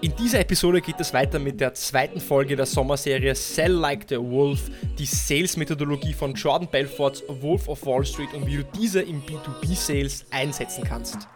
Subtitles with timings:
[0.00, 4.16] In dieser Episode geht es weiter mit der zweiten Folge der Sommerserie Sell Like the
[4.16, 9.20] Wolf, die Sales-Methodologie von Jordan Belforts Wolf of Wall Street und wie du diese im
[9.22, 11.26] B2B-Sales einsetzen kannst.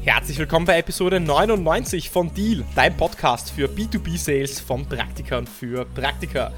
[0.00, 6.50] Herzlich willkommen bei Episode 99 von Deal, dein Podcast für B2B-Sales von Praktikern für Praktiker.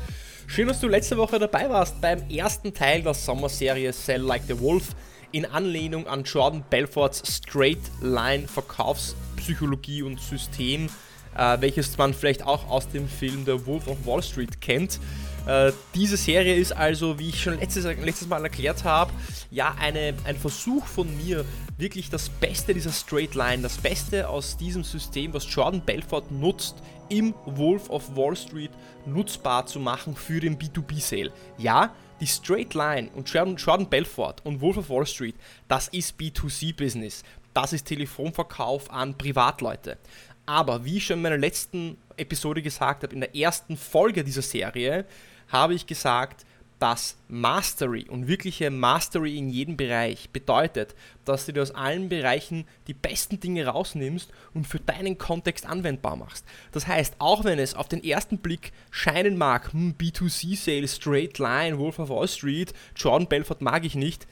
[0.47, 4.61] Schön, dass du letzte Woche dabei warst beim ersten Teil der Sommerserie Sell Like the
[4.61, 4.95] Wolf
[5.33, 10.89] in Anlehnung an Jordan Belforts Straight Line Verkaufspsychologie und System,
[11.37, 15.01] äh, welches man vielleicht auch aus dem Film The Wolf of Wall Street kennt.
[15.47, 19.12] Äh, diese Serie ist also, wie ich schon letztes, letztes Mal erklärt habe,
[19.51, 21.45] ja eine, ein Versuch von mir,
[21.77, 26.77] wirklich das Beste dieser Straight Line, das Beste aus diesem System, was Jordan Belfort nutzt,
[27.11, 28.70] im Wolf of Wall Street
[29.05, 31.31] nutzbar zu machen für den B2B-Sale.
[31.59, 35.34] Ja, die Straight Line und Jordan, Jordan Belfort und Wolf of Wall Street,
[35.69, 37.22] das ist B2C-Business.
[37.53, 39.98] Das ist Telefonverkauf an Privatleute.
[40.47, 44.42] Aber wie ich schon in meiner letzten Episode gesagt habe, in der ersten Folge dieser
[44.42, 45.05] Serie,
[45.48, 46.45] habe ich gesagt,
[46.78, 52.67] dass Mastery und wirkliche Mastery in jedem Bereich bedeutet, dass du dir aus allen Bereichen
[52.89, 56.45] die besten Dinge rausnimmst und für deinen Kontext anwendbar machst.
[56.72, 61.78] Das heißt, auch wenn es auf den ersten Blick scheinen mag, hm, B2C-Sales, Straight Line,
[61.78, 64.27] Wolf of Wall Street, Jordan Belfort mag ich nicht,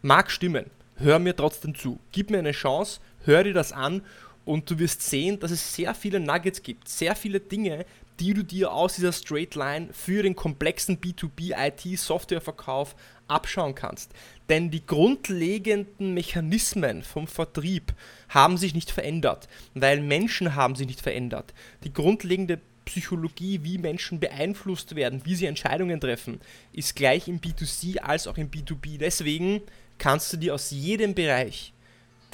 [0.00, 0.70] mag stimmen.
[0.96, 1.98] Hör mir trotzdem zu.
[2.12, 4.02] Gib mir eine Chance, hör dir das an
[4.44, 7.84] und du wirst sehen, dass es sehr viele Nuggets gibt, sehr viele Dinge,
[8.20, 12.94] die du dir aus dieser Straight Line für den komplexen B2B IT Softwareverkauf
[13.26, 14.12] abschauen kannst.
[14.48, 17.94] Denn die grundlegenden Mechanismen vom Vertrieb
[18.28, 21.54] haben sich nicht verändert, weil Menschen haben sich nicht verändert.
[21.84, 26.40] Die grundlegende Psychologie, wie Menschen beeinflusst werden, wie sie Entscheidungen treffen,
[26.72, 28.98] ist gleich im B2C als auch im B2B.
[28.98, 29.62] Deswegen
[29.98, 31.72] kannst du dir aus jedem Bereich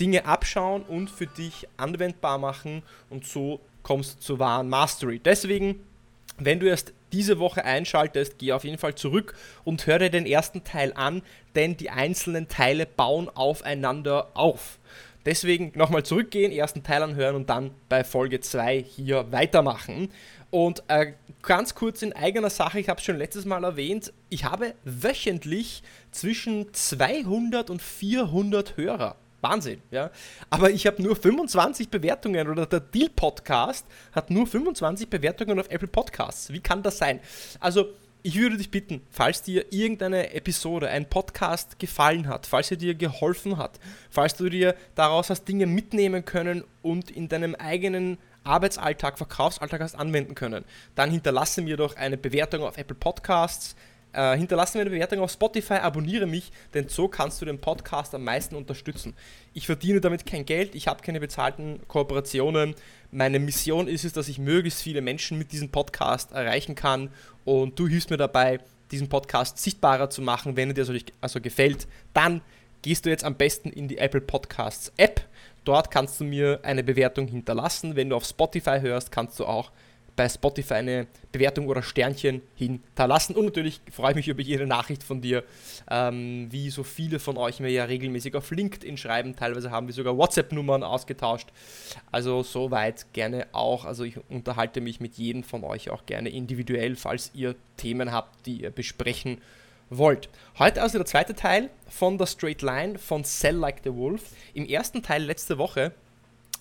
[0.01, 5.19] Dinge abschauen und für dich anwendbar machen und so kommst du zur wahren Mastery.
[5.19, 5.81] Deswegen,
[6.39, 10.65] wenn du erst diese Woche einschaltest, geh auf jeden Fall zurück und höre den ersten
[10.65, 11.23] Teil an,
[11.55, 14.79] denn die einzelnen Teile bauen aufeinander auf.
[15.25, 20.11] Deswegen nochmal zurückgehen, ersten Teil anhören und dann bei Folge 2 hier weitermachen.
[20.51, 24.45] Und äh, ganz kurz in eigener Sache, ich habe es schon letztes Mal erwähnt, ich
[24.45, 29.17] habe wöchentlich zwischen 200 und 400 Hörer.
[29.41, 30.10] Wahnsinn, ja.
[30.50, 35.71] Aber ich habe nur 25 Bewertungen oder der Deal Podcast hat nur 25 Bewertungen auf
[35.71, 36.53] Apple Podcasts.
[36.53, 37.21] Wie kann das sein?
[37.60, 37.87] Also,
[38.25, 42.94] ich würde dich bitten, falls dir irgendeine Episode, ein Podcast gefallen hat, falls er dir
[42.97, 43.78] geholfen hat,
[44.10, 49.94] falls du dir daraus hast Dinge mitnehmen können und in deinem eigenen Arbeitsalltag, Verkaufsalltag hast
[49.94, 50.65] anwenden können,
[50.97, 53.76] dann hinterlasse mir doch eine Bewertung auf Apple Podcasts,
[54.13, 58.15] äh, hinterlasse mir eine Bewertung auf Spotify, abonniere mich, denn so kannst du den Podcast
[58.15, 59.15] am meisten unterstützen.
[59.55, 62.75] Ich verdiene damit kein Geld, ich habe keine bezahlten Kooperationen.
[63.11, 67.11] Meine Mission ist es, dass ich möglichst viele Menschen mit diesem Podcast erreichen kann
[67.45, 68.61] und du hilfst mir dabei,
[68.91, 70.57] diesen Podcast sichtbarer zu machen.
[70.57, 72.41] Wenn dir das also gefällt, dann
[72.83, 75.21] gehst du jetzt am besten in die Apple Podcasts App.
[75.65, 77.97] Dort kannst du mir eine Bewertung hinterlassen.
[77.97, 79.71] Wenn du auf Spotify hörst, kannst du auch
[80.19, 83.37] bei Spotify eine Bewertung oder Sternchen hinterlassen.
[83.37, 85.45] Und natürlich freue ich mich über jede Nachricht von dir,
[85.89, 89.37] ähm, wie so viele von euch mir ja regelmäßig auf LinkedIn schreiben.
[89.37, 91.51] Teilweise haben wir sogar WhatsApp-Nummern ausgetauscht.
[92.11, 93.84] Also soweit gerne auch.
[93.84, 98.45] Also ich unterhalte mich mit jedem von euch auch gerne individuell, falls ihr Themen habt,
[98.45, 99.41] die ihr besprechen
[99.89, 100.29] wollt.
[100.59, 104.33] Heute also der zweite Teil von der Straight Line von Sell Like the Wolf.
[104.53, 105.93] Im ersten Teil letzte Woche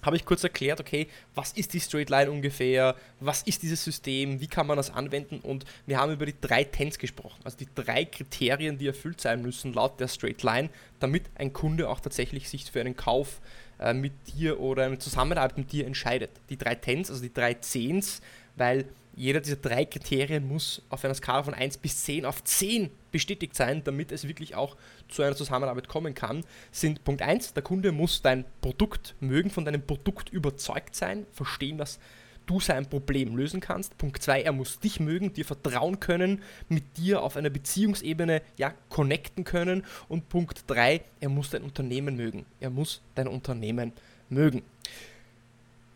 [0.02, 4.40] habe ich kurz erklärt, okay, was ist die Straight Line ungefähr, was ist dieses System,
[4.40, 5.40] wie kann man das anwenden?
[5.40, 9.42] Und wir haben über die drei Tens gesprochen, also die drei Kriterien, die erfüllt sein
[9.42, 10.70] müssen laut der Straight Line,
[11.00, 13.42] damit ein Kunde auch tatsächlich sich für einen Kauf
[13.80, 16.32] äh, mit dir oder eine Zusammenarbeit mit dir entscheidet.
[16.50, 18.22] Die drei Tens, also die drei Zehns,
[18.56, 18.86] weil
[19.18, 23.56] jeder dieser drei Kriterien muss auf einer Skala von 1 bis 10 auf 10 bestätigt
[23.56, 24.78] sein, damit es wirklich auch
[25.10, 29.66] zu einer Zusammenarbeit kommen kann, sind Punkt 1, der Kunde muss dein Produkt mögen, von
[29.66, 32.00] deinem Produkt überzeugt sein, verstehen, dass
[32.46, 33.98] du sein Problem lösen kannst.
[33.98, 38.72] Punkt 2, er muss dich mögen, dir vertrauen können, mit dir auf einer Beziehungsebene ja
[38.90, 39.84] connecten können.
[40.08, 42.46] Und Punkt 3, er muss dein Unternehmen mögen.
[42.60, 43.94] Er muss dein Unternehmen
[44.30, 44.62] mögen.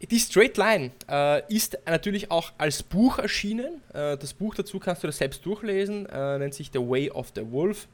[0.10, 3.82] Die Straight Line äh, ist natürlich auch als Buch erschienen.
[3.94, 7.32] Äh, das Buch dazu kannst du das selbst durchlesen, äh, nennt sich The Way of
[7.36, 7.88] the Wolf.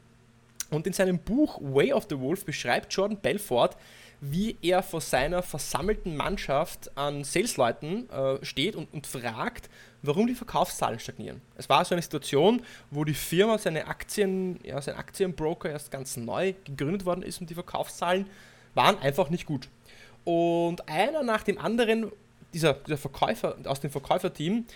[0.70, 3.76] Und in seinem Buch Way of the Wolf beschreibt Jordan Belfort,
[4.20, 9.68] wie er vor seiner versammelten Mannschaft an Salesleuten äh, steht und, und fragt,
[10.02, 11.42] warum die Verkaufszahlen stagnieren.
[11.56, 16.16] Es war so eine Situation, wo die Firma seine Aktien, ja, sein Aktienbroker erst ganz
[16.16, 18.26] neu gegründet worden ist und die Verkaufszahlen
[18.74, 19.68] waren einfach nicht gut.
[20.28, 22.12] Und einer nach dem anderen,
[22.52, 24.66] dieser, dieser Verkäufer aus dem Verkäuferteam,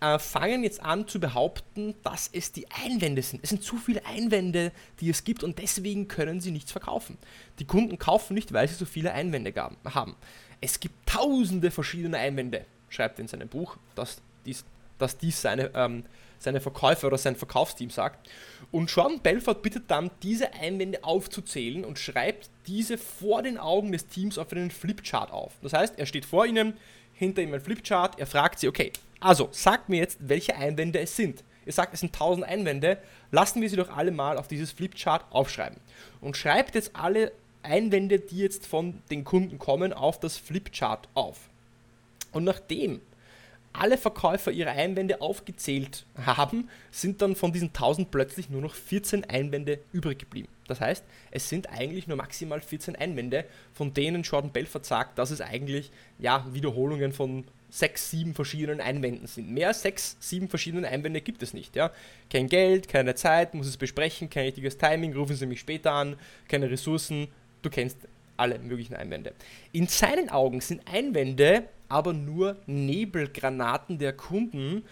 [0.00, 3.42] äh, fangen jetzt an zu behaupten, dass es die Einwände sind.
[3.42, 7.18] Es sind zu viele Einwände, die es gibt und deswegen können sie nichts verkaufen.
[7.58, 9.52] Die Kunden kaufen nicht, weil sie so viele Einwände
[9.84, 10.16] haben.
[10.62, 14.64] Es gibt tausende verschiedene Einwände, schreibt er in seinem Buch, dass dies,
[14.96, 16.04] dass dies seine, ähm,
[16.44, 18.28] seine Verkäufer oder sein Verkaufsteam sagt.
[18.70, 24.06] Und Sean Belfort bittet dann, diese Einwände aufzuzählen und schreibt diese vor den Augen des
[24.06, 25.52] Teams auf einen Flipchart auf.
[25.62, 26.74] Das heißt, er steht vor ihnen,
[27.12, 31.16] hinter ihm ein Flipchart, er fragt sie, okay, also sagt mir jetzt, welche Einwände es
[31.16, 31.44] sind.
[31.66, 32.98] Ihr sagt, es sind 1000 Einwände,
[33.30, 35.78] lassen wir sie doch alle mal auf dieses Flipchart aufschreiben.
[36.20, 37.32] Und schreibt jetzt alle
[37.62, 41.48] Einwände, die jetzt von den Kunden kommen, auf das Flipchart auf.
[42.32, 43.00] Und nachdem
[43.74, 49.24] alle Verkäufer ihre Einwände aufgezählt haben, sind dann von diesen 1000 plötzlich nur noch 14
[49.24, 50.48] Einwände übrig geblieben.
[50.68, 55.30] Das heißt, es sind eigentlich nur maximal 14 Einwände, von denen Jordan Belfort sagt, dass
[55.30, 59.50] es eigentlich ja, Wiederholungen von 6, 7 verschiedenen Einwänden sind.
[59.50, 61.74] Mehr als 6, 7 verschiedene Einwände gibt es nicht.
[61.74, 61.90] Ja?
[62.30, 66.16] Kein Geld, keine Zeit, muss es besprechen, kein richtiges Timing, rufen Sie mich später an,
[66.48, 67.28] keine Ressourcen,
[67.62, 67.98] du kennst
[68.36, 69.32] alle möglichen Einwände.
[69.72, 74.84] In seinen Augen sind Einwände aber nur Nebelgranaten der Kunden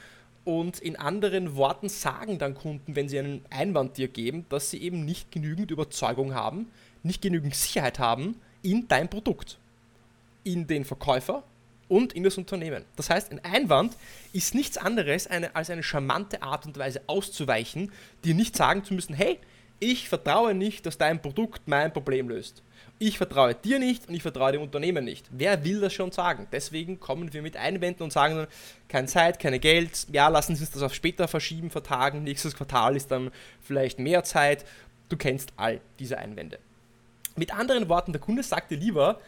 [0.44, 4.82] und in anderen Worten sagen dann Kunden, wenn sie einen Einwand dir geben, dass sie
[4.82, 6.70] eben nicht genügend Überzeugung haben,
[7.02, 9.58] nicht genügend Sicherheit haben in dein Produkt,
[10.44, 11.44] in den Verkäufer
[11.88, 12.84] und in das Unternehmen.
[12.96, 13.96] Das heißt, ein Einwand
[14.32, 17.92] ist nichts anderes als eine charmante Art und Weise auszuweichen,
[18.24, 19.38] dir nicht sagen zu müssen, hey,
[19.78, 22.62] ich vertraue nicht, dass dein Produkt mein Problem löst
[23.02, 25.26] ich vertraue dir nicht und ich vertraue dem Unternehmen nicht.
[25.30, 26.46] Wer will das schon sagen?
[26.52, 28.46] Deswegen kommen wir mit Einwänden und sagen dann,
[28.88, 32.94] keine Zeit, keine Geld, ja, lassen Sie uns das auf später verschieben, vertagen, nächstes Quartal
[32.94, 34.64] ist dann vielleicht mehr Zeit.
[35.08, 36.58] Du kennst all diese Einwände.
[37.34, 39.20] Mit anderen Worten, der Kunde sagt dir lieber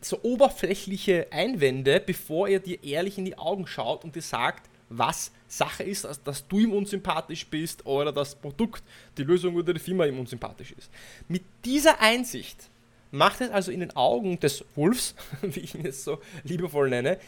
[0.00, 5.32] so oberflächliche Einwände, bevor er dir ehrlich in die Augen schaut und dir sagt, was
[5.48, 8.82] Sache ist, dass, dass du ihm unsympathisch bist oder das Produkt,
[9.16, 10.90] die Lösung oder die Firma ihm unsympathisch ist.
[11.28, 12.68] Mit dieser Einsicht
[13.10, 17.18] macht es also in den Augen des Wolfs, wie ich ihn jetzt so liebevoll nenne,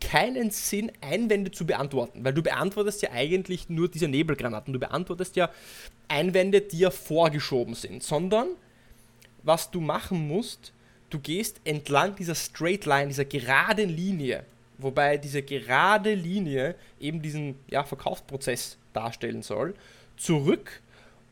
[0.00, 5.36] keinen Sinn, Einwände zu beantworten, weil du beantwortest ja eigentlich nur diese Nebelgranaten, du beantwortest
[5.36, 5.50] ja
[6.06, 8.48] Einwände, die ja vorgeschoben sind, sondern
[9.42, 10.72] was du machen musst,
[11.10, 14.44] du gehst entlang dieser Straight Line, dieser geraden Linie,
[14.78, 19.74] wobei diese gerade Linie eben diesen ja, Verkaufsprozess darstellen soll,
[20.16, 20.80] zurück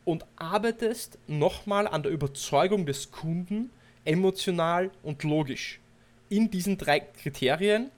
[0.04, 3.70] und arbeitest nochmal an der Überzeugung des Kunden,
[4.06, 5.80] emotional und logisch.
[6.28, 7.90] In diesen drei Kriterien,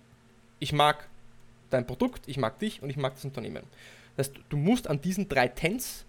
[0.59, 1.09] ich mag
[1.71, 3.65] dein Produkt, ich mag dich und ich mag das Unternehmen.
[4.17, 6.05] Das heißt, du musst an diesen drei Tens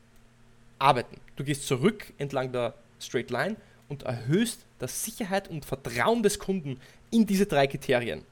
[0.80, 1.20] arbeiten.
[1.36, 3.56] Du gehst zurück entlang der Straight Line
[3.88, 6.80] und erhöhst das Sicherheit und Vertrauen des Kunden
[7.12, 8.24] in diese drei Kriterien.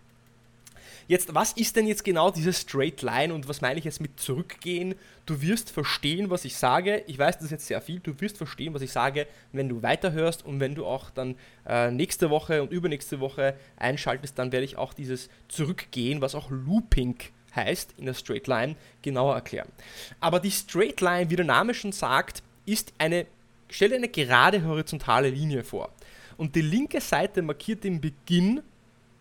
[1.08, 4.20] Jetzt, was ist denn jetzt genau diese Straight Line und was meine ich jetzt mit
[4.20, 4.96] zurückgehen?
[5.26, 7.04] Du wirst verstehen, was ich sage.
[7.08, 8.00] Ich weiß, das ist jetzt sehr viel.
[8.00, 11.92] Du wirst verstehen, was ich sage, wenn du weiterhörst und wenn du auch dann äh,
[11.92, 17.16] nächste Woche und übernächste Woche einschaltest, dann werde ich auch dieses Zurückgehen, was auch Looping
[17.56, 19.70] heißt in der Straight Line, genauer erklären.
[20.20, 23.28] Aber die Straight Line, wie der Name schon sagt, ist eine,
[23.70, 25.90] stell dir eine gerade horizontale Linie vor.
[26.36, 28.62] Und die linke Seite markiert den Beginn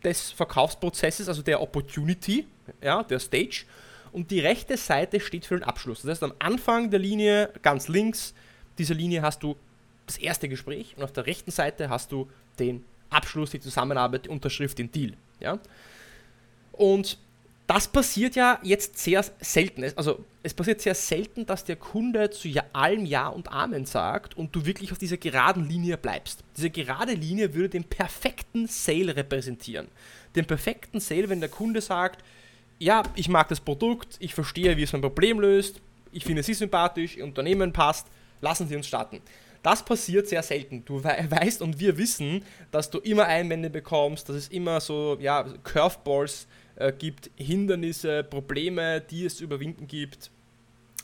[0.06, 2.46] des Verkaufsprozesses, also der Opportunity,
[2.80, 3.64] ja, der Stage.
[4.12, 6.02] Und die rechte Seite steht für den Abschluss.
[6.02, 8.32] Das heißt, am Anfang der Linie, ganz links
[8.78, 9.56] dieser Linie, hast du
[10.06, 14.28] das erste Gespräch und auf der rechten Seite hast du den Abschluss, die Zusammenarbeit, die
[14.30, 15.14] Unterschrift, den Deal.
[15.40, 15.58] Ja?
[16.72, 17.18] Und
[17.66, 19.85] das passiert ja jetzt sehr selten.
[19.96, 24.54] Also es passiert sehr selten, dass der Kunde zu allem Ja und Amen sagt und
[24.54, 26.44] du wirklich auf dieser geraden Linie bleibst.
[26.56, 29.88] Diese gerade Linie würde den perfekten Sale repräsentieren.
[30.37, 32.23] Den perfekten Sale, wenn der Kunde sagt,
[32.78, 35.80] ja, ich mag das Produkt, ich verstehe, wie es mein Problem löst,
[36.12, 38.06] ich finde Sie sympathisch, Ihr Unternehmen passt,
[38.40, 39.20] lassen Sie uns starten.
[39.62, 40.85] Das passiert sehr selten.
[40.85, 45.44] Du weißt und wir wissen, dass du immer Einwände bekommst, dass es immer so ja,
[45.64, 46.46] Curveballs
[46.76, 50.30] äh, gibt, Hindernisse, Probleme, die es zu überwinden gibt.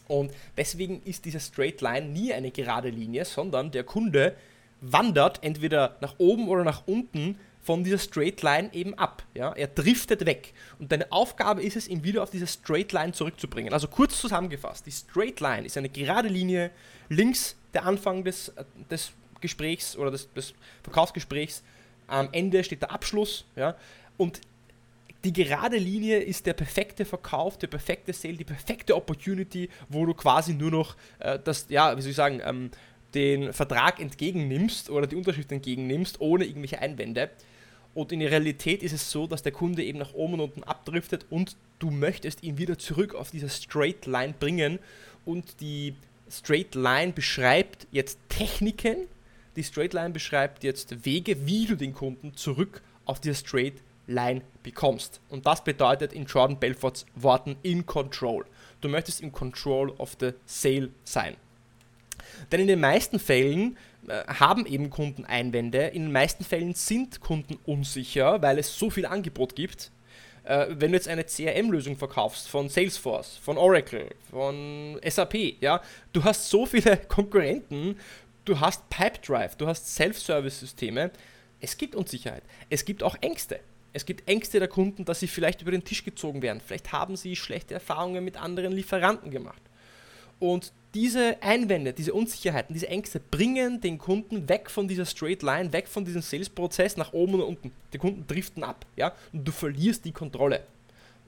[0.09, 4.37] Und deswegen ist diese Straight Line nie eine gerade Linie, sondern der Kunde
[4.81, 9.23] wandert entweder nach oben oder nach unten von dieser Straight Line eben ab.
[9.35, 9.53] Ja?
[9.53, 10.53] Er driftet weg.
[10.79, 13.73] Und deine Aufgabe ist es, ihn wieder auf diese Straight Line zurückzubringen.
[13.73, 16.73] Also kurz zusammengefasst, die Straight Line ist eine gerade Linie,
[17.09, 18.53] links der Anfang des,
[18.91, 21.63] des Gesprächs oder des, des Verkaufsgesprächs,
[22.09, 23.77] am Ende steht der Abschluss, ja,
[24.17, 24.41] und
[25.25, 30.15] die gerade Linie ist der perfekte Verkauf, der perfekte Sale, die perfekte Opportunity, wo du
[30.15, 32.71] quasi nur noch äh, das, ja, wie soll ich sagen, ähm,
[33.15, 37.31] den Vertrag entgegennimmst oder die Unterschrift entgegennimmst, ohne irgendwelche Einwände.
[37.95, 40.63] Und in der Realität ist es so, dass der Kunde eben nach oben und unten
[40.65, 44.79] abdriftet und du möchtest ihn wieder zurück auf diese Straight Line bringen.
[45.27, 45.95] Und die
[46.31, 48.97] Straight Line beschreibt jetzt Techniken,
[49.57, 53.92] die Straight Line beschreibt jetzt Wege, wie du den Kunden zurück auf diese Straight Line
[54.63, 55.21] bekommst.
[55.29, 58.45] Und das bedeutet in Jordan Belforts Worten in Control.
[58.81, 61.37] Du möchtest in Control of the Sale sein.
[62.51, 63.77] Denn in den meisten Fällen
[64.09, 68.91] äh, haben eben Kunden Einwände, in den meisten Fällen sind Kunden unsicher, weil es so
[68.91, 69.91] viel Angebot gibt.
[70.45, 75.81] Äh, wenn du jetzt eine CRM-Lösung verkaufst von Salesforce, von Oracle, von SAP, ja,
[76.13, 77.97] du hast so viele Konkurrenten,
[78.45, 81.13] du hast Pipedrive, du hast Self-Service-Systeme,
[81.61, 83.61] es gibt Unsicherheit, es gibt auch Ängste.
[83.93, 86.61] Es gibt Ängste der Kunden, dass sie vielleicht über den Tisch gezogen werden.
[86.65, 89.63] Vielleicht haben sie schlechte Erfahrungen mit anderen Lieferanten gemacht.
[90.39, 95.73] Und diese Einwände, diese Unsicherheiten, diese Ängste bringen den Kunden weg von dieser Straight Line,
[95.73, 97.73] weg von diesem Sales-Prozess nach oben und unten.
[97.93, 100.65] Die Kunden driften ab, ja, und du verlierst die Kontrolle.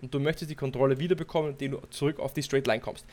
[0.03, 3.07] Und du möchtest die Kontrolle wiederbekommen, indem du zurück auf die Straight Line kommst.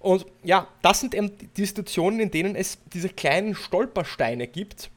[0.00, 4.90] Und ja, das sind eben die Situationen, in denen es diese kleinen Stolpersteine gibt,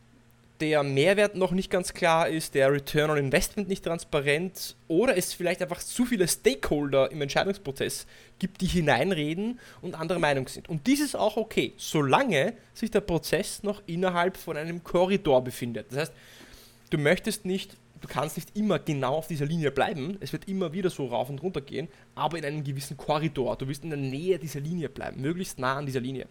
[0.62, 5.34] der Mehrwert noch nicht ganz klar ist, der Return on Investment nicht transparent oder es
[5.34, 8.06] vielleicht einfach zu viele Stakeholder im Entscheidungsprozess
[8.38, 10.70] gibt, die hineinreden und anderer Meinung sind.
[10.70, 15.88] Und dies ist auch okay, solange sich der Prozess noch innerhalb von einem Korridor befindet.
[15.89, 16.13] Das heißt,
[16.91, 20.74] du möchtest nicht, du kannst nicht immer genau auf dieser Linie bleiben, es wird immer
[20.74, 23.58] wieder so rauf und runter gehen, aber in einem gewissen Korridor.
[23.58, 26.27] Du wirst in der Nähe dieser Linie bleiben, möglichst nah an dieser Linie.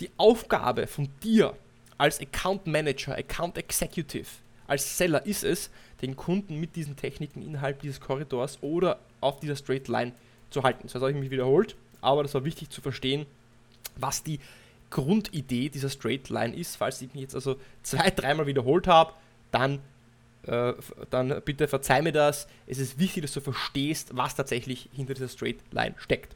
[0.00, 1.54] Die Aufgabe von dir
[1.98, 4.26] als Account Manager, Account Executive,
[4.66, 9.56] als Seller ist es, den Kunden mit diesen Techniken innerhalb dieses Korridors oder auf dieser
[9.56, 10.12] Straight Line
[10.50, 10.82] zu halten.
[10.84, 13.26] Das habe ich mich wiederholt, aber das war wichtig zu verstehen,
[13.96, 14.38] was die
[14.90, 16.76] Grundidee dieser Straight Line ist.
[16.76, 19.12] Falls ich mich jetzt also zwei, dreimal wiederholt habe,
[19.50, 19.80] dann,
[20.46, 20.72] äh,
[21.10, 22.46] dann bitte verzeih mir das.
[22.66, 26.34] Es ist wichtig, dass du verstehst, was tatsächlich hinter dieser Straight Line steckt.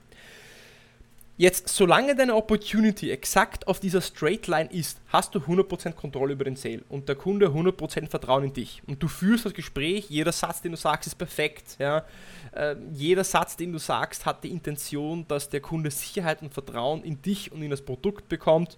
[1.39, 6.45] Jetzt, solange deine Opportunity exakt auf dieser Straight Line ist, hast du 100% Kontrolle über
[6.45, 8.83] den Sale und der Kunde 100% Vertrauen in dich.
[8.87, 11.77] Und du führst das Gespräch, jeder Satz, den du sagst, ist perfekt.
[11.79, 12.05] Ja?
[12.53, 17.03] Äh, jeder Satz, den du sagst, hat die Intention, dass der Kunde Sicherheit und Vertrauen
[17.03, 18.77] in dich und in das Produkt bekommt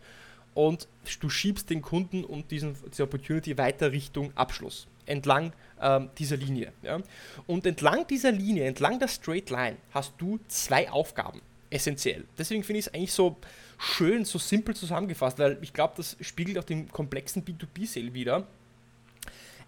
[0.55, 0.87] und
[1.21, 6.73] du schiebst den Kunden und diesen, diese Opportunity weiter Richtung Abschluss, entlang ähm, dieser Linie.
[6.83, 7.01] Ja?
[7.49, 11.43] Und entlang dieser Linie, entlang der Straight Line, hast du zwei Aufgaben
[11.75, 12.25] essentiell.
[12.39, 13.37] Deswegen finde ich es eigentlich so
[13.79, 18.47] schön, so simpel zusammengefasst, weil ich glaube, das spiegelt auch den komplexen B2B-Sale wieder.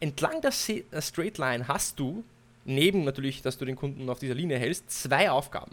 [0.01, 2.25] Entlang der, Straight Line hast du,
[2.65, 5.73] neben natürlich, dass du den Kunden auf dieser Linie hältst, zwei Aufgaben.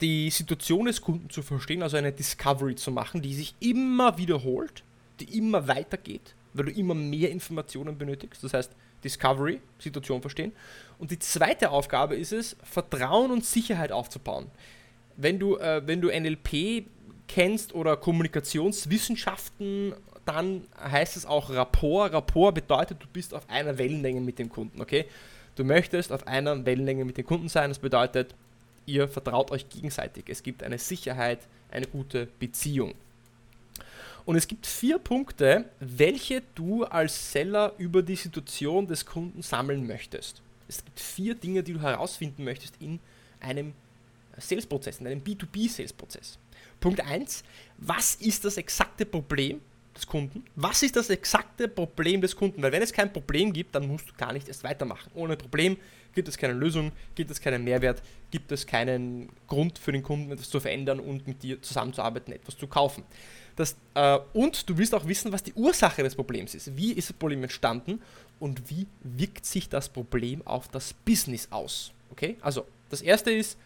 [0.00, 4.82] Die Situation des Kunden zu verstehen, also eine Discovery zu machen, die sich immer wiederholt,
[5.20, 8.42] die immer weitergeht, weil du immer mehr Informationen benötigst.
[8.42, 8.72] Das heißt,
[9.04, 10.52] Discovery, Situation verstehen.
[10.98, 14.46] Und die zweite Aufgabe ist es, Vertrauen und Sicherheit aufzubauen.
[15.16, 16.86] Wenn du, äh, wenn du NLP
[17.28, 19.94] kennst oder Kommunikationswissenschaften,
[20.24, 22.12] dann heißt es auch Rapport.
[22.12, 25.04] Rapport bedeutet, du bist auf einer Wellenlänge mit dem Kunden, okay?
[25.56, 27.70] Du möchtest auf einer Wellenlänge mit dem Kunden sein.
[27.70, 28.34] Das bedeutet,
[28.86, 30.24] ihr vertraut euch gegenseitig.
[30.28, 32.94] Es gibt eine Sicherheit, eine gute Beziehung.
[34.26, 39.86] Und es gibt vier Punkte, welche du als Seller über die Situation des Kunden sammeln
[39.86, 40.40] möchtest.
[40.66, 43.00] Es gibt vier Dinge, die du herausfinden möchtest in
[43.40, 43.74] einem
[44.38, 46.38] Sales-Prozess, in einem B2B-Sales-Prozess.
[46.80, 47.44] Punkt 1,
[47.78, 49.60] was ist das exakte Problem
[49.94, 50.44] des Kunden?
[50.56, 52.62] Was ist das exakte Problem des Kunden?
[52.62, 55.10] Weil wenn es kein Problem gibt, dann musst du gar nicht erst weitermachen.
[55.14, 55.76] Ohne Problem
[56.14, 60.30] gibt es keine Lösung, gibt es keinen Mehrwert, gibt es keinen Grund für den Kunden,
[60.32, 63.04] etwas zu verändern und mit dir zusammenzuarbeiten, etwas zu kaufen.
[63.56, 66.76] Das, äh, und du willst auch wissen, was die Ursache des Problems ist.
[66.76, 68.02] Wie ist das Problem entstanden
[68.40, 71.92] und wie wirkt sich das Problem auf das Business aus?
[72.10, 73.56] Okay, also das erste ist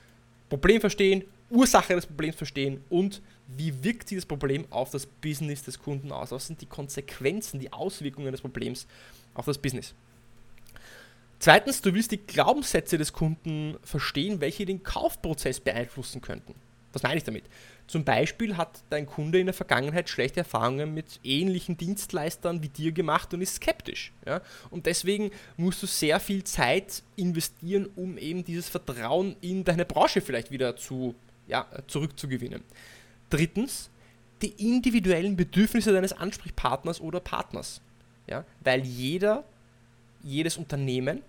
[0.48, 5.62] Problem verstehen, Ursache des Problems verstehen und wie wirkt sich das Problem auf das Business
[5.62, 6.30] des Kunden aus?
[6.32, 8.86] Was sind die Konsequenzen, die Auswirkungen des Problems
[9.34, 9.94] auf das Business?
[11.38, 16.54] Zweitens, du willst die Glaubenssätze des Kunden verstehen, welche den Kaufprozess beeinflussen könnten.
[16.92, 17.44] Was meine ich damit?
[17.86, 22.92] Zum Beispiel hat dein Kunde in der Vergangenheit schlechte Erfahrungen mit ähnlichen Dienstleistern wie dir
[22.92, 24.12] gemacht und ist skeptisch.
[24.26, 24.42] Ja?
[24.70, 30.20] Und deswegen musst du sehr viel Zeit investieren, um eben dieses Vertrauen in deine Branche
[30.20, 31.14] vielleicht wieder zu,
[31.46, 32.62] ja, zurückzugewinnen.
[33.30, 33.90] Drittens,
[34.42, 37.80] die individuellen Bedürfnisse deines Ansprechpartners oder Partners.
[38.26, 38.44] Ja?
[38.60, 39.44] Weil jeder,
[40.22, 41.22] jedes Unternehmen,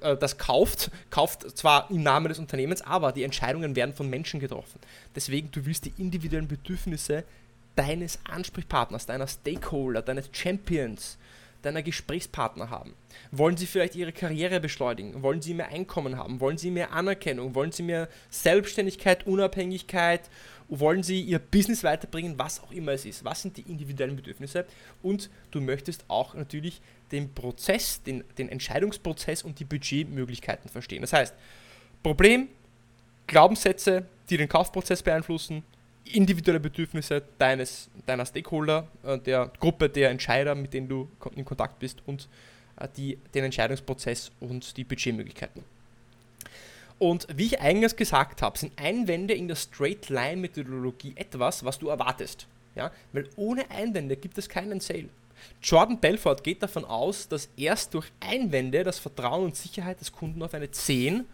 [0.00, 4.40] äh, das kauft, kauft zwar im Namen des Unternehmens, aber die Entscheidungen werden von Menschen
[4.40, 4.78] getroffen.
[5.14, 7.24] Deswegen, du willst die individuellen Bedürfnisse
[7.76, 11.18] deines Ansprechpartners, deiner Stakeholder, deines Champions,
[11.62, 12.94] deiner Gesprächspartner haben?
[13.30, 15.22] Wollen sie vielleicht ihre Karriere beschleunigen?
[15.22, 16.40] Wollen sie mehr Einkommen haben?
[16.40, 17.54] Wollen sie mehr Anerkennung?
[17.54, 20.22] Wollen sie mehr Selbstständigkeit, Unabhängigkeit?
[20.68, 22.38] Wollen sie ihr Business weiterbringen?
[22.38, 23.24] Was auch immer es ist.
[23.24, 24.66] Was sind die individuellen Bedürfnisse?
[25.02, 26.80] Und du möchtest auch natürlich
[27.12, 31.02] den Prozess, den, den Entscheidungsprozess und die Budgetmöglichkeiten verstehen.
[31.02, 31.34] Das heißt,
[32.02, 32.48] Problem,
[33.26, 35.64] Glaubenssätze, die den Kaufprozess beeinflussen,
[36.16, 41.78] individuelle Bedürfnisse deines, deiner Stakeholder, äh, der Gruppe der Entscheider, mit denen du in Kontakt
[41.78, 42.28] bist und
[42.76, 45.64] äh, die, den Entscheidungsprozess und die Budgetmöglichkeiten.
[46.98, 52.46] Und wie ich eingangs gesagt habe, sind Einwände in der Straight-Line-Methodologie etwas, was du erwartest.
[52.74, 52.92] Ja?
[53.12, 55.08] Weil ohne Einwände gibt es keinen Sale.
[55.62, 60.42] Jordan Belfort geht davon aus, dass erst durch Einwände das Vertrauen und Sicherheit des Kunden
[60.42, 61.24] auf eine 10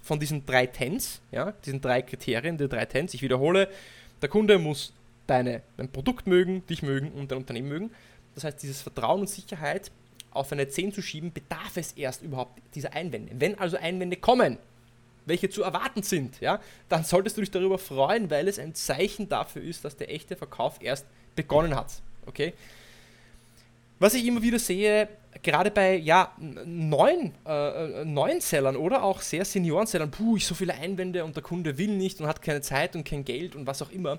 [0.00, 3.68] von diesen drei Tens, ja, diesen drei Kriterien, der drei Tens, ich wiederhole,
[4.22, 4.92] der Kunde muss
[5.26, 7.90] deine, dein Produkt mögen, dich mögen und dein Unternehmen mögen.
[8.34, 9.90] Das heißt, dieses Vertrauen und Sicherheit
[10.30, 13.32] auf eine 10 zu schieben, bedarf es erst überhaupt dieser Einwände.
[13.38, 14.58] Wenn also Einwände kommen,
[15.24, 19.28] welche zu erwarten sind, ja, dann solltest du dich darüber freuen, weil es ein Zeichen
[19.28, 22.00] dafür ist, dass der echte Verkauf erst begonnen hat.
[22.26, 22.52] Okay?
[23.98, 25.08] Was ich immer wieder sehe,
[25.42, 26.32] gerade bei ja,
[26.64, 31.36] neuen, äh, äh, neuen Sellern oder auch sehr Senioren-Sellern, puh, ich so viele Einwände und
[31.36, 34.18] der Kunde will nicht und hat keine Zeit und kein Geld und was auch immer.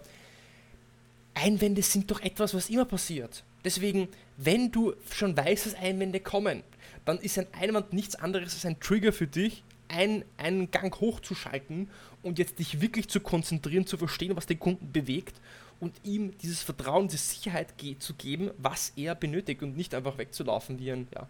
[1.33, 3.43] Einwände sind doch etwas, was immer passiert.
[3.63, 4.07] Deswegen,
[4.37, 6.63] wenn du schon weißt, dass Einwände kommen,
[7.05, 11.89] dann ist ein Einwand nichts anderes als ein Trigger für dich, ein, einen Gang hochzuschalten
[12.21, 15.39] und jetzt dich wirklich zu konzentrieren, zu verstehen, was den Kunden bewegt
[15.79, 20.79] und ihm dieses Vertrauen, diese Sicherheit zu geben, was er benötigt und nicht einfach wegzulaufen
[20.79, 21.27] wie ein ja,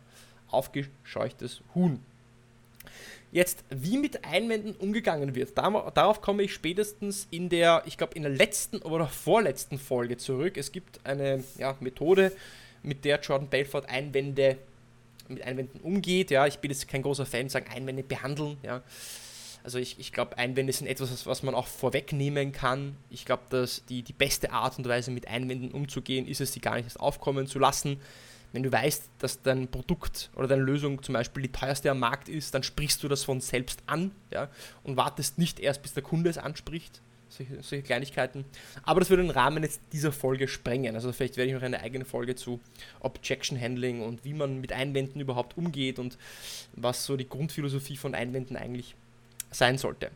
[0.49, 1.99] aufgescheuchtes Huhn.
[3.31, 8.23] Jetzt, wie mit Einwänden umgegangen wird, darauf komme ich spätestens in der, ich glaube, in
[8.23, 10.55] der letzten oder vorletzten Folge zurück.
[10.55, 12.31] Es gibt eine ja, Methode,
[12.83, 14.57] mit der Jordan Belfort Einwände
[15.27, 16.31] mit Einwänden umgeht.
[16.31, 18.57] Ja, ich bin jetzt kein großer Fan, sagen Einwände behandeln.
[18.63, 18.81] Ja.
[19.67, 22.95] Also ich, ich glaube, Einwände sind etwas, was man auch vorwegnehmen kann.
[23.09, 26.61] Ich glaube, dass die, die beste Art und Weise mit Einwänden umzugehen, ist es, sie
[26.61, 27.99] gar nicht erst aufkommen zu lassen.
[28.53, 32.29] Wenn du weißt, dass dein Produkt oder deine Lösung zum Beispiel die teuerste am Markt
[32.29, 34.47] ist, dann sprichst du das von selbst an ja,
[34.83, 37.01] und wartest nicht erst, bis der Kunde es anspricht.
[37.27, 38.45] Solche, solche, Kleinigkeiten.
[38.83, 40.95] Aber das würde den Rahmen jetzt dieser Folge sprengen.
[40.95, 42.61] Also vielleicht werde ich noch eine eigene Folge zu
[43.01, 46.17] Objection Handling und wie man mit Einwänden überhaupt umgeht und
[46.71, 49.06] was so die Grundphilosophie von Einwänden eigentlich ist
[49.51, 50.11] sein sollte.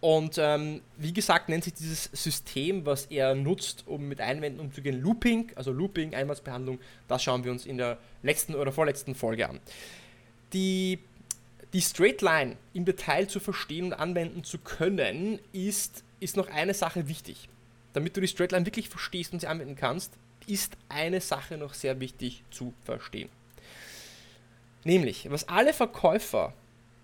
[0.00, 5.00] Und ähm, wie gesagt, nennt sich dieses System, was er nutzt, um mit Einwänden umzugehen,
[5.00, 6.78] Looping, also Looping, Einwandsbehandlung.
[7.08, 9.58] Das schauen wir uns in der letzten oder vorletzten Folge an.
[10.52, 11.00] Die,
[11.72, 16.74] die Straight Line im Detail zu verstehen und anwenden zu können, ist, ist noch eine
[16.74, 17.48] Sache wichtig.
[17.92, 20.12] Damit du die Straight Line wirklich verstehst und sie anwenden kannst,
[20.46, 23.28] ist eine Sache noch sehr wichtig zu verstehen.
[24.84, 26.54] Nämlich, was alle Verkäufer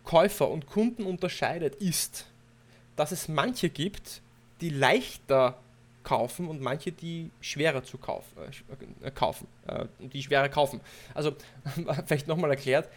[0.04, 2.26] Käufer und Kunden unterscheidet, ist,
[2.96, 4.20] dass es manche gibt,
[4.60, 5.58] die leichter
[6.04, 8.36] kaufen und manche, die schwerer zu kaufen,
[9.02, 10.80] äh, kaufen äh, die schwerer kaufen.
[11.14, 11.34] Also
[12.06, 12.88] vielleicht nochmal erklärt,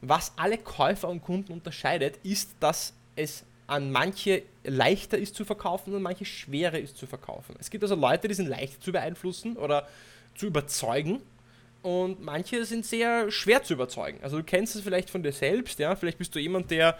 [0.00, 5.94] was alle Käufer und Kunden unterscheidet, ist, dass es an manche leichter ist zu verkaufen
[5.94, 7.54] und manche schwerer ist zu verkaufen.
[7.60, 9.86] Es gibt also Leute, die sind leicht zu beeinflussen oder
[10.34, 11.22] zu überzeugen
[11.82, 14.18] und manche sind sehr schwer zu überzeugen.
[14.22, 16.96] Also du kennst es vielleicht von dir selbst, ja, vielleicht bist du jemand, der,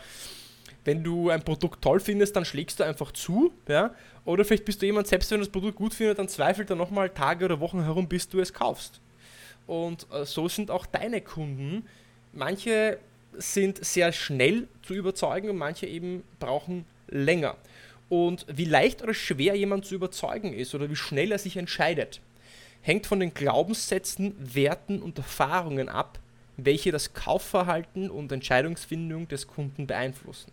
[0.84, 4.82] wenn du ein Produkt toll findest, dann schlägst du einfach zu, ja, oder vielleicht bist
[4.82, 7.60] du jemand, selbst wenn du das Produkt gut findest, dann zweifelt er nochmal Tage oder
[7.60, 9.00] Wochen herum, bis du es kaufst.
[9.66, 11.86] Und äh, so sind auch deine Kunden.
[12.32, 12.98] Manche
[13.34, 17.56] sind sehr schnell zu überzeugen und manche eben brauchen länger.
[18.08, 22.20] Und wie leicht oder schwer jemand zu überzeugen ist oder wie schnell er sich entscheidet,
[22.82, 26.18] hängt von den Glaubenssätzen, Werten und Erfahrungen ab,
[26.56, 30.52] welche das Kaufverhalten und Entscheidungsfindung des Kunden beeinflussen.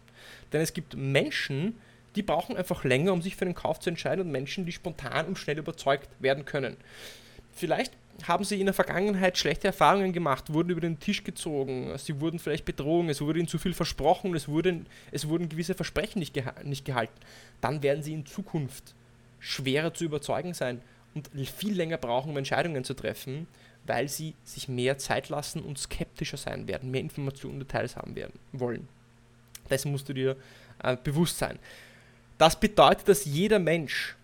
[0.54, 1.76] Denn es gibt Menschen,
[2.16, 5.26] die brauchen einfach länger, um sich für den Kauf zu entscheiden und Menschen, die spontan
[5.26, 6.78] und schnell überzeugt werden können.
[7.54, 7.94] Vielleicht
[8.28, 12.40] haben sie in der Vergangenheit schlechte Erfahrungen gemacht, wurden über den Tisch gezogen, sie wurden
[12.40, 16.34] vielleicht betrogen, es wurde ihnen zu viel versprochen, es wurden, es wurden gewisse Versprechen nicht,
[16.34, 17.18] geha nicht gehalten.
[17.62, 18.94] Dann werden sie in Zukunft
[19.40, 20.82] schwerer zu überzeugen sein
[21.16, 23.48] und viel länger brauchen, um Entscheidungen zu treffen,
[23.86, 28.16] weil sie sich mehr Zeit lassen und skeptischer sein werden, mehr Informationen und Details haben
[28.16, 28.88] werden wollen.
[29.68, 30.36] Das musst du dir
[30.84, 31.60] äh, bewusst sein.
[32.38, 34.16] Das bedeutet, dass jeder Mensch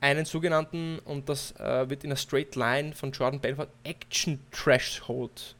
[0.00, 5.54] einen sogenannten, und das äh, wird in der Straight Line von Jordan Belfort, Action Threshold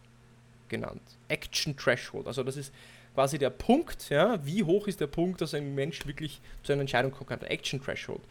[0.68, 1.02] genannt.
[1.28, 2.26] Action Threshold.
[2.26, 2.72] Also das ist
[3.14, 6.80] quasi der Punkt, ja, wie hoch ist der Punkt, dass ein Mensch wirklich zu einer
[6.80, 7.42] Entscheidung kommen kann.
[7.42, 8.22] Action Threshold.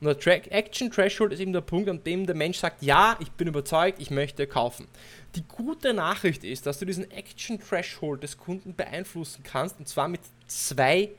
[0.00, 3.16] Und der Track Action Threshold ist eben der Punkt, an dem der Mensch sagt, ja,
[3.20, 4.86] ich bin überzeugt, ich möchte kaufen.
[5.34, 10.08] Die gute Nachricht ist, dass du diesen Action Threshold des Kunden beeinflussen kannst, und zwar
[10.08, 11.10] mit zwei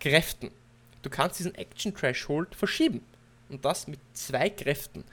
[0.00, 0.50] Kräften.
[1.02, 3.02] Du kannst diesen Action Threshold verschieben.
[3.48, 5.04] Und das mit zwei Kräften.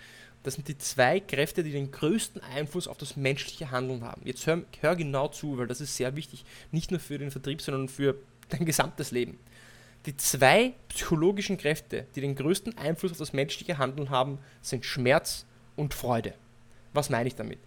[0.43, 4.21] Das sind die zwei Kräfte, die den größten Einfluss auf das menschliche Handeln haben.
[4.25, 7.61] Jetzt hör, hör genau zu, weil das ist sehr wichtig, nicht nur für den Vertrieb,
[7.61, 8.15] sondern für
[8.49, 9.39] dein gesamtes Leben.
[10.05, 15.45] Die zwei psychologischen Kräfte, die den größten Einfluss auf das menschliche Handeln haben, sind Schmerz
[15.75, 16.35] und Freude.
[16.93, 17.57] Was meine ich damit?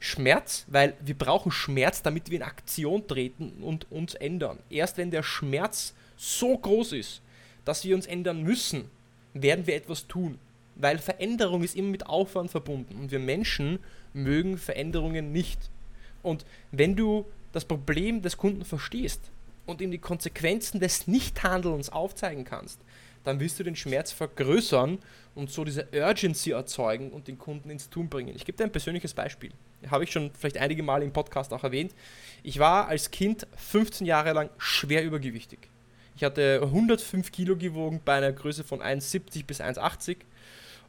[0.00, 4.58] Schmerz, weil wir brauchen Schmerz, damit wir in Aktion treten und uns ändern.
[4.68, 7.22] Erst wenn der Schmerz so groß ist,
[7.64, 8.90] dass wir uns ändern müssen,
[9.32, 10.38] werden wir etwas tun.
[10.74, 13.78] Weil Veränderung ist immer mit Aufwand verbunden und wir Menschen
[14.12, 15.70] mögen Veränderungen nicht.
[16.22, 19.30] Und wenn du das Problem des Kunden verstehst,
[19.66, 22.80] und ihm die Konsequenzen des Nichthandelns aufzeigen kannst,
[23.24, 24.98] dann wirst du den Schmerz vergrößern
[25.34, 28.34] und so diese Urgency erzeugen und den Kunden ins Tun bringen.
[28.34, 29.50] Ich gebe dir ein persönliches Beispiel.
[29.90, 31.92] Habe ich schon vielleicht einige Mal im Podcast auch erwähnt.
[32.42, 35.58] Ich war als Kind 15 Jahre lang schwer übergewichtig.
[36.14, 40.18] Ich hatte 105 Kilo gewogen bei einer Größe von 1,70 bis 1,80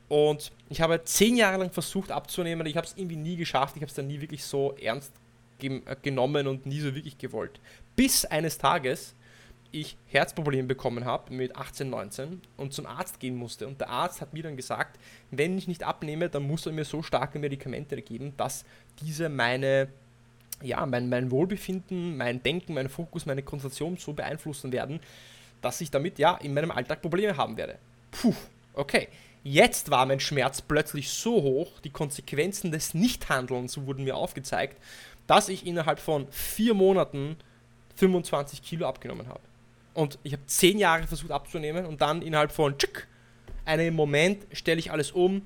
[0.07, 2.65] und ich habe 10 Jahre lang versucht abzunehmen.
[2.67, 3.75] Ich habe es irgendwie nie geschafft.
[3.75, 5.11] Ich habe es dann nie wirklich so ernst
[5.59, 7.59] genommen und nie so wirklich gewollt.
[7.95, 9.15] Bis eines Tages
[9.71, 13.67] ich Herzprobleme bekommen habe mit 18, 19 und zum Arzt gehen musste.
[13.67, 14.99] Und der Arzt hat mir dann gesagt,
[15.31, 18.65] wenn ich nicht abnehme, dann muss er mir so starke Medikamente geben, dass
[19.01, 19.89] diese meine,
[20.61, 24.99] ja, mein, mein Wohlbefinden, mein Denken, mein Fokus, meine Konzentration so beeinflussen werden,
[25.61, 27.77] dass ich damit ja in meinem Alltag Probleme haben werde.
[28.11, 28.35] Puh,
[28.73, 29.09] okay.
[29.43, 34.77] Jetzt war mein Schmerz plötzlich so hoch, die Konsequenzen des Nichthandelns wurden mir aufgezeigt,
[35.27, 37.37] dass ich innerhalb von vier Monaten
[37.95, 39.41] 25 Kilo abgenommen habe.
[39.93, 43.07] Und ich habe zehn Jahre versucht abzunehmen und dann innerhalb von tschick,
[43.65, 45.41] einem Moment stelle ich alles um,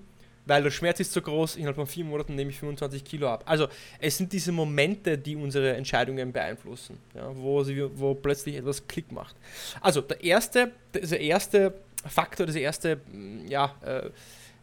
[0.45, 3.43] weil der Schmerz ist so groß, innerhalb von vier Monaten nehme ich 25 Kilo ab.
[3.45, 3.67] Also
[3.99, 9.11] es sind diese Momente, die unsere Entscheidungen beeinflussen, ja, wo, sie, wo plötzlich etwas Klick
[9.11, 9.35] macht.
[9.79, 11.73] Also der erste, der erste
[12.05, 14.09] Faktor, diese erste, mm, ja, äh,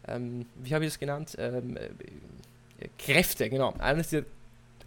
[0.07, 1.35] ähm, wie habe ich das genannt?
[1.37, 3.73] Ähm, äh, Kräfte, genau.
[3.79, 4.25] Eines dieser,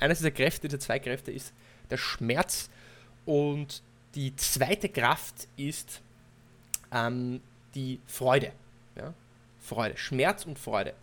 [0.03, 1.53] eines dieser Kräfte, diese zwei Kräfte ist
[1.91, 2.69] der Schmerz
[3.25, 3.83] und
[4.15, 6.03] die zweite Kraft ist
[6.93, 7.41] ähm,
[7.75, 8.53] die Freude.
[8.97, 9.15] Ja?
[9.61, 10.95] Freude, Schmerz und Freude.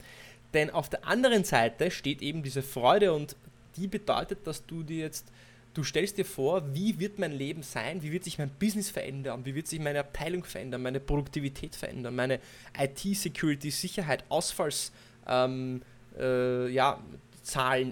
[0.54, 3.36] Denn auf der anderen Seite steht eben diese Freude und
[3.78, 5.28] die bedeutet, dass du dir jetzt,
[5.74, 9.46] du stellst dir vor, wie wird mein Leben sein, wie wird sich mein Business verändern,
[9.46, 12.40] wie wird sich meine Abteilung verändern, meine Produktivität verändern, meine
[12.78, 14.92] IT-Security, Sicherheit, Ausfalls,
[15.28, 15.82] ähm,
[16.20, 17.00] äh, ja,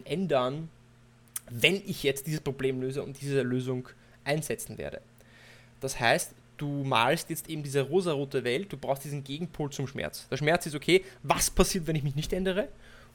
[0.06, 0.70] ändern,
[1.50, 3.90] wenn ich jetzt dieses Problem löse und diese Lösung
[4.24, 5.02] einsetzen werde.
[5.80, 10.28] Das heißt, du malst jetzt eben diese rosarote Welt, du brauchst diesen Gegenpol zum Schmerz.
[10.30, 12.68] Der Schmerz ist okay, was passiert, wenn ich mich nicht ändere?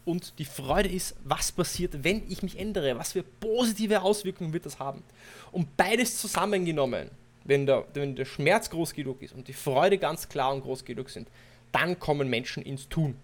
[0.05, 2.99] Und die Freude ist, was passiert, wenn ich mich ändere?
[2.99, 5.05] Was für positive Auswirkungen wird das haben?
[5.53, 7.11] Und beides zusammengenommen,
[7.45, 10.85] wenn der, wenn der Schmerz groß genug ist und die Freude ganz klar und groß
[10.85, 11.29] genug sind,
[11.71, 13.17] dann kommen Menschen ins Tun.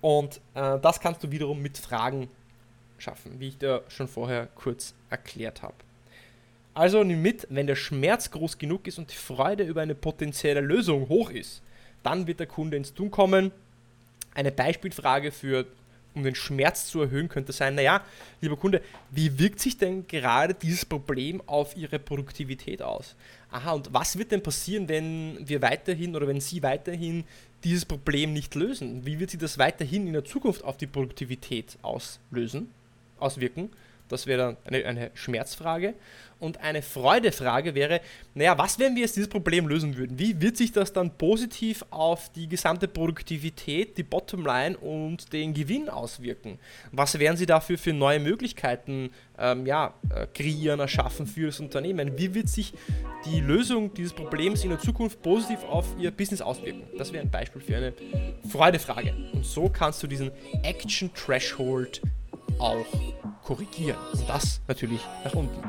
[0.00, 2.28] Und äh, das kannst du wiederum mit Fragen
[2.98, 5.74] schaffen, wie ich dir schon vorher kurz erklärt habe.
[6.74, 10.60] Also nimm mit, wenn der Schmerz groß genug ist und die Freude über eine potenzielle
[10.60, 11.60] Lösung hoch ist,
[12.04, 13.50] dann wird der Kunde ins Tun kommen.
[14.32, 15.66] Eine Beispielfrage für,
[16.14, 18.02] um den Schmerz zu erhöhen, könnte sein, naja,
[18.40, 18.80] lieber Kunde,
[19.10, 23.16] wie wirkt sich denn gerade dieses Problem auf Ihre Produktivität aus?
[23.50, 27.24] Aha, und was wird denn passieren, wenn wir weiterhin oder wenn Sie weiterhin
[27.64, 29.04] dieses Problem nicht lösen?
[29.04, 32.70] Wie wird sich das weiterhin in der Zukunft auf die Produktivität auslösen?
[33.20, 33.70] Auswirken.
[34.08, 35.94] Das wäre dann eine, eine, Schmerzfrage.
[36.40, 38.00] Und eine Freudefrage wäre,
[38.34, 40.20] naja, was, wenn wir jetzt dieses Problem lösen würden?
[40.20, 45.88] Wie wird sich das dann positiv auf die gesamte Produktivität, die Bottomline und den Gewinn
[45.88, 46.60] auswirken?
[46.92, 52.16] Was werden Sie dafür für neue Möglichkeiten ähm, ja, äh, kreieren, erschaffen für das Unternehmen?
[52.16, 52.72] Wie wird sich
[53.24, 56.84] die Lösung dieses Problems in der Zukunft positiv auf Ihr Business auswirken?
[56.96, 57.92] Das wäre ein Beispiel für eine
[58.48, 59.12] Freudefrage.
[59.32, 60.30] Und so kannst du diesen
[60.62, 62.00] Action Threshold
[62.58, 62.86] auch
[63.44, 63.98] korrigieren.
[64.12, 65.62] Und das natürlich nach unten.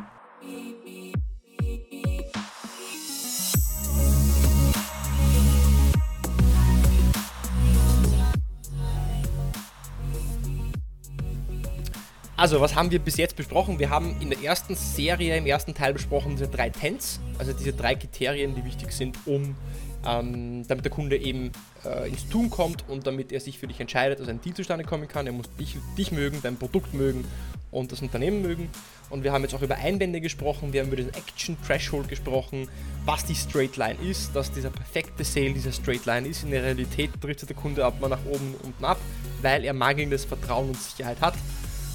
[12.40, 13.80] Also, was haben wir bis jetzt besprochen?
[13.80, 17.74] Wir haben in der ersten Serie, im ersten Teil besprochen, diese drei Tents, also diese
[17.74, 19.58] drei Kriterien, die wichtig sind, um
[20.06, 21.52] ähm, damit der Kunde eben
[21.86, 24.84] äh, ins Tun kommt und damit er sich für dich entscheidet, dass ein Deal zustande
[24.84, 25.28] kommen kann.
[25.28, 27.26] Er muss dich, dich mögen, dein Produkt mögen
[27.72, 28.70] und das Unternehmen mögen.
[29.10, 32.68] Und wir haben jetzt auch über Einwände gesprochen, wir haben über diesen Action Threshold gesprochen,
[33.06, 36.44] was die Straight Line ist, dass dieser perfekte Sale dieser Straight Line ist.
[36.44, 39.00] In der Realität driftet der Kunde ab mal nach oben und ab,
[39.42, 41.34] weil er mangelndes Vertrauen und Sicherheit hat.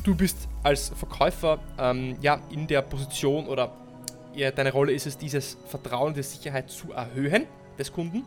[0.02, 3.72] Du bist als Verkäufer ähm, ja in der Position oder
[4.34, 7.46] ja, deine Rolle ist es, dieses Vertrauen, diese Sicherheit zu erhöhen
[7.78, 8.24] des Kunden.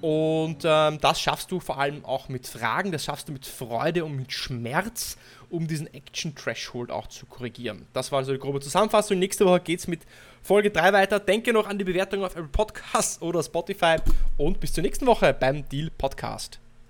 [0.00, 4.04] Und ähm, das schaffst du vor allem auch mit Fragen, das schaffst du mit Freude
[4.04, 5.18] und mit Schmerz,
[5.50, 7.86] um diesen Action Threshold auch zu korrigieren.
[7.92, 9.18] Das war also die grobe Zusammenfassung.
[9.18, 10.00] Nächste Woche geht es mit
[10.42, 11.20] Folge 3 weiter.
[11.20, 13.96] Denke noch an die Bewertung auf Apple Podcasts oder Spotify
[14.38, 16.60] und bis zur nächsten Woche beim Deal Podcast.